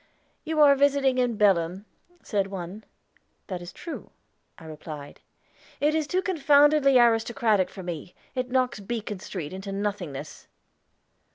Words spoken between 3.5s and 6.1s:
is true," I replied. "It is